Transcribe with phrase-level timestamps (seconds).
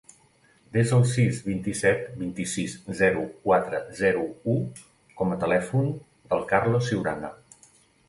[0.77, 4.27] Desa el sis, vint-i-set, vint-i-sis, zero, quatre, zero,
[4.57, 5.97] u com a telèfon
[6.35, 7.37] del Carlos Ciurana.